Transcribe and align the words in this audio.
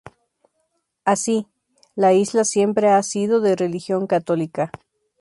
Así, 1.05 1.45
la 1.95 2.11
isla 2.13 2.43
siempre 2.43 2.87
ha 2.89 3.03
sido 3.03 3.39
de 3.39 3.55
religión 3.55 4.07
católica. 4.07 4.71